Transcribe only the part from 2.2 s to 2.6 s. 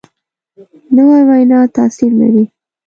لري